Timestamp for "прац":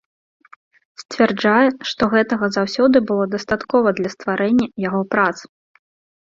5.15-5.37